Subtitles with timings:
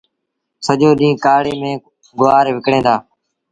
[0.65, 1.81] سڄو ڏيݩهݩ ڪآڙي ميݩ
[2.19, 2.95] گُوآر وڪڻيٚن دآ